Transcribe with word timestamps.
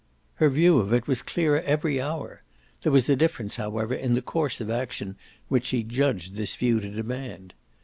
Her 0.37 0.49
view 0.49 0.79
of 0.79 0.91
it 0.93 1.05
was 1.07 1.21
clearer 1.21 1.61
every 1.61 2.01
hour; 2.01 2.41
there 2.81 2.91
was 2.91 3.07
a 3.07 3.15
difference 3.15 3.57
however 3.57 3.93
in 3.93 4.15
the 4.15 4.23
course 4.23 4.59
of 4.59 4.71
action 4.71 5.15
which 5.47 5.65
she 5.67 5.83
judged 5.83 6.37
this 6.37 6.55
view 6.55 6.79
to 6.79 6.89
demand. 6.89 7.53